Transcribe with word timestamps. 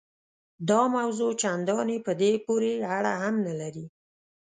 دا 0.69 0.81
موضوع 0.95 1.31
چنداني 1.41 1.97
په 2.05 2.11
دې 2.21 2.31
پورې 2.45 2.71
اړه 2.97 3.13
هم 3.21 3.35
نه 3.45 3.53
لري. 3.61 3.85